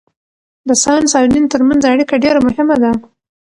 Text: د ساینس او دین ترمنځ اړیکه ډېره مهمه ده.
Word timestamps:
د 0.67 0.69
ساینس 0.83 1.11
او 1.19 1.25
دین 1.33 1.45
ترمنځ 1.53 1.81
اړیکه 1.91 2.15
ډېره 2.23 2.39
مهمه 2.47 2.75
ده. 2.83 2.91